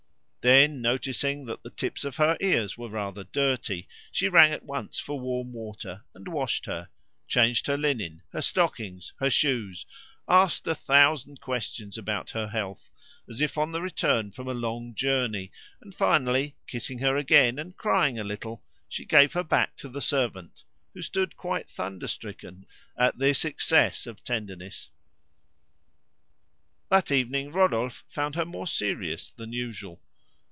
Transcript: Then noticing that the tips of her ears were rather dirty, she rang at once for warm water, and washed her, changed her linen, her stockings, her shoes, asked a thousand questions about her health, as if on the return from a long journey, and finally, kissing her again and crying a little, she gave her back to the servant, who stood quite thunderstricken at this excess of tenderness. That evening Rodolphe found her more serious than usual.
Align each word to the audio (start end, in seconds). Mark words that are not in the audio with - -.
Then 0.43 0.81
noticing 0.81 1.45
that 1.45 1.61
the 1.61 1.69
tips 1.69 2.03
of 2.03 2.15
her 2.15 2.35
ears 2.41 2.75
were 2.75 2.89
rather 2.89 3.23
dirty, 3.23 3.87
she 4.11 4.27
rang 4.27 4.51
at 4.51 4.63
once 4.65 4.97
for 4.97 5.19
warm 5.19 5.53
water, 5.53 6.03
and 6.15 6.27
washed 6.27 6.65
her, 6.65 6.89
changed 7.27 7.67
her 7.67 7.77
linen, 7.77 8.23
her 8.31 8.41
stockings, 8.41 9.13
her 9.19 9.29
shoes, 9.29 9.85
asked 10.27 10.65
a 10.65 10.73
thousand 10.73 11.41
questions 11.41 11.95
about 11.95 12.31
her 12.31 12.47
health, 12.47 12.89
as 13.29 13.39
if 13.39 13.55
on 13.55 13.71
the 13.71 13.83
return 13.83 14.31
from 14.31 14.47
a 14.47 14.53
long 14.55 14.95
journey, 14.95 15.51
and 15.79 15.93
finally, 15.93 16.55
kissing 16.65 16.97
her 16.97 17.15
again 17.15 17.59
and 17.59 17.77
crying 17.77 18.17
a 18.17 18.23
little, 18.23 18.63
she 18.89 19.05
gave 19.05 19.33
her 19.33 19.43
back 19.43 19.75
to 19.75 19.87
the 19.87 20.01
servant, 20.01 20.63
who 20.95 21.03
stood 21.03 21.37
quite 21.37 21.69
thunderstricken 21.69 22.65
at 22.97 23.15
this 23.19 23.45
excess 23.45 24.07
of 24.07 24.23
tenderness. 24.23 24.89
That 26.89 27.11
evening 27.11 27.51
Rodolphe 27.51 28.03
found 28.07 28.33
her 28.33 28.45
more 28.45 28.65
serious 28.65 29.29
than 29.29 29.53
usual. 29.53 30.01